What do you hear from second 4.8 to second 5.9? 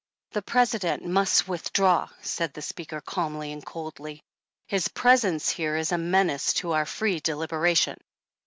presence here